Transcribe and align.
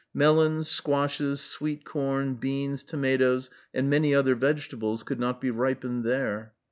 Melons, 0.15 0.67
squashes, 0.67 1.41
sweet 1.41 1.85
corn, 1.85 2.33
beans, 2.33 2.81
tomatoes, 2.83 3.51
and 3.71 3.87
many 3.87 4.15
other 4.15 4.33
vegetables, 4.33 5.03
could 5.03 5.19
not 5.19 5.39
be 5.39 5.51
ripened 5.51 6.05
there. 6.05 6.53